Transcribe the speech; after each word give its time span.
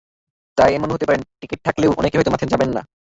তাই 0.57 0.71
এমনও 0.73 0.93
হতে 0.93 1.05
পারে, 1.07 1.19
টিকিট 1.41 1.59
থাকলেও 1.67 1.97
অনেকে 1.99 2.15
হয়তো 2.17 2.31
মাঠে 2.33 2.51
যাবেন 2.51 2.69
না। 2.69 2.81